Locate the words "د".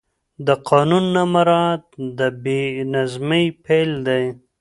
0.47-0.49, 2.17-2.21